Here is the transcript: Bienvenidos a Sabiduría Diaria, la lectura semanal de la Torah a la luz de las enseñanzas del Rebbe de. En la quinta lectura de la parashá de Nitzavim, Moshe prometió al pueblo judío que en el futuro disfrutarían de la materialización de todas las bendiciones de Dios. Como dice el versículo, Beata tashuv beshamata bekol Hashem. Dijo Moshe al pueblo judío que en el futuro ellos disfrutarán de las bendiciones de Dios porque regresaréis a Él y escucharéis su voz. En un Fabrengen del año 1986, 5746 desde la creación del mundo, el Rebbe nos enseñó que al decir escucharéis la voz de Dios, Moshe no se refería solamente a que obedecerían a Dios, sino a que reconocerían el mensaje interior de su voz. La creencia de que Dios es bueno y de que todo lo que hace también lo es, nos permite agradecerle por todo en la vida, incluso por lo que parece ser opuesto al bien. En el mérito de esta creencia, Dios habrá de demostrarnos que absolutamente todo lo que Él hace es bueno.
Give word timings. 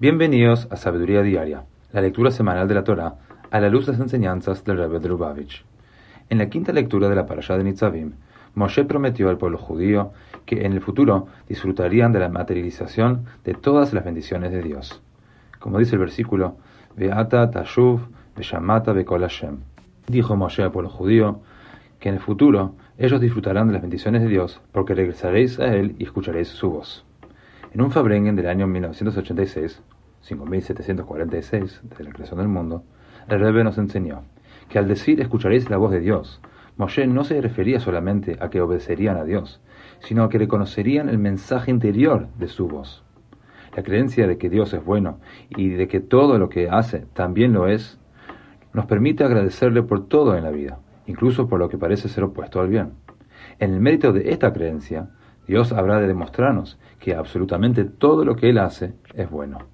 Bienvenidos 0.00 0.66
a 0.72 0.76
Sabiduría 0.76 1.22
Diaria, 1.22 1.66
la 1.92 2.00
lectura 2.00 2.32
semanal 2.32 2.66
de 2.66 2.74
la 2.74 2.82
Torah 2.82 3.14
a 3.52 3.60
la 3.60 3.68
luz 3.68 3.86
de 3.86 3.92
las 3.92 4.00
enseñanzas 4.00 4.64
del 4.64 4.78
Rebbe 4.78 4.98
de. 4.98 5.62
En 6.28 6.38
la 6.38 6.48
quinta 6.48 6.72
lectura 6.72 7.08
de 7.08 7.14
la 7.14 7.26
parashá 7.26 7.56
de 7.56 7.62
Nitzavim, 7.62 8.14
Moshe 8.56 8.84
prometió 8.84 9.28
al 9.28 9.38
pueblo 9.38 9.56
judío 9.56 10.10
que 10.46 10.66
en 10.66 10.72
el 10.72 10.80
futuro 10.80 11.28
disfrutarían 11.48 12.10
de 12.10 12.18
la 12.18 12.28
materialización 12.28 13.26
de 13.44 13.54
todas 13.54 13.92
las 13.92 14.04
bendiciones 14.04 14.50
de 14.50 14.62
Dios. 14.62 15.00
Como 15.60 15.78
dice 15.78 15.94
el 15.94 16.00
versículo, 16.00 16.56
Beata 16.96 17.52
tashuv 17.52 18.00
beshamata 18.36 18.92
bekol 18.92 19.20
Hashem. 19.20 19.58
Dijo 20.08 20.34
Moshe 20.34 20.64
al 20.64 20.72
pueblo 20.72 20.90
judío 20.90 21.38
que 22.00 22.08
en 22.08 22.16
el 22.16 22.20
futuro 22.20 22.74
ellos 22.98 23.20
disfrutarán 23.20 23.68
de 23.68 23.74
las 23.74 23.82
bendiciones 23.82 24.22
de 24.22 24.28
Dios 24.28 24.60
porque 24.72 24.94
regresaréis 24.94 25.60
a 25.60 25.72
Él 25.72 25.94
y 26.00 26.02
escucharéis 26.02 26.48
su 26.48 26.68
voz. 26.68 27.04
En 27.74 27.80
un 27.80 27.90
Fabrengen 27.90 28.36
del 28.36 28.46
año 28.46 28.68
1986, 28.68 29.82
5746 30.20 31.80
desde 31.82 32.04
la 32.04 32.12
creación 32.12 32.38
del 32.38 32.46
mundo, 32.46 32.84
el 33.28 33.40
Rebbe 33.40 33.64
nos 33.64 33.78
enseñó 33.78 34.22
que 34.68 34.78
al 34.78 34.86
decir 34.86 35.20
escucharéis 35.20 35.68
la 35.68 35.76
voz 35.76 35.90
de 35.90 35.98
Dios, 35.98 36.40
Moshe 36.76 37.04
no 37.08 37.24
se 37.24 37.40
refería 37.40 37.80
solamente 37.80 38.36
a 38.38 38.48
que 38.48 38.60
obedecerían 38.60 39.16
a 39.16 39.24
Dios, 39.24 39.60
sino 39.98 40.22
a 40.22 40.28
que 40.28 40.38
reconocerían 40.38 41.08
el 41.08 41.18
mensaje 41.18 41.72
interior 41.72 42.28
de 42.38 42.46
su 42.46 42.68
voz. 42.68 43.02
La 43.74 43.82
creencia 43.82 44.28
de 44.28 44.38
que 44.38 44.48
Dios 44.48 44.72
es 44.72 44.84
bueno 44.84 45.18
y 45.48 45.70
de 45.70 45.88
que 45.88 45.98
todo 45.98 46.38
lo 46.38 46.48
que 46.48 46.70
hace 46.70 47.06
también 47.12 47.52
lo 47.52 47.66
es, 47.66 47.98
nos 48.72 48.86
permite 48.86 49.24
agradecerle 49.24 49.82
por 49.82 50.06
todo 50.06 50.36
en 50.36 50.44
la 50.44 50.52
vida, 50.52 50.78
incluso 51.08 51.48
por 51.48 51.58
lo 51.58 51.68
que 51.68 51.76
parece 51.76 52.08
ser 52.08 52.22
opuesto 52.22 52.60
al 52.60 52.68
bien. 52.68 52.92
En 53.58 53.74
el 53.74 53.80
mérito 53.80 54.12
de 54.12 54.30
esta 54.30 54.52
creencia, 54.52 55.10
Dios 55.46 55.72
habrá 55.72 56.00
de 56.00 56.06
demostrarnos 56.06 56.78
que 56.98 57.14
absolutamente 57.14 57.84
todo 57.84 58.24
lo 58.24 58.36
que 58.36 58.50
Él 58.50 58.58
hace 58.58 58.94
es 59.14 59.30
bueno. 59.30 59.73